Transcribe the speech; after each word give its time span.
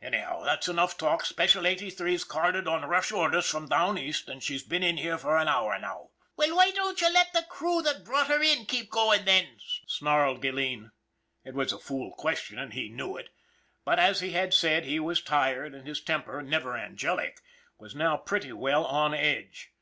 Anyhow, 0.00 0.44
that's 0.44 0.68
enough 0.68 0.96
talk. 0.96 1.24
Special 1.26 1.66
Eighty 1.66 1.90
three's 1.90 2.22
carded 2.22 2.68
on 2.68 2.84
rush 2.88 3.10
orders 3.10 3.50
from 3.50 3.66
down 3.66 3.98
East, 3.98 4.28
and 4.28 4.40
she's 4.40 4.62
been 4.62 4.84
in 4.84 4.98
here 4.98 5.14
an 5.16 5.48
hour 5.48 5.76
now."" 5.80 6.10
Well, 6.36 6.54
why 6.54 6.70
didn't 6.70 7.00
you 7.00 7.12
let 7.12 7.32
the 7.32 7.42
crew 7.42 7.82
that 7.82 8.04
brought 8.04 8.28
her 8.28 8.40
in 8.40 8.66
keep 8.66 8.88
goin' 8.88 9.24
then?" 9.24 9.56
snarled 9.88 10.40
Gilleen. 10.42 10.92
It 11.44 11.54
was 11.54 11.72
a 11.72 11.80
fool 11.80 12.12
question 12.12 12.56
and 12.56 12.72
he 12.72 12.88
knew 12.88 13.16
it; 13.16 13.30
but, 13.84 13.98
as 13.98 14.20
he 14.20 14.30
had 14.30 14.54
said, 14.54 14.84
he 14.84 15.00
was 15.00 15.20
tired, 15.20 15.74
and 15.74 15.88
his 15.88 16.00
temper, 16.00 16.40
never 16.40 16.76
angelic, 16.78 17.40
was 17.76 17.96
now 17.96 18.16
pretty 18.16 18.52
well 18.52 18.84
on 18.86 19.12
edge. 19.12 19.72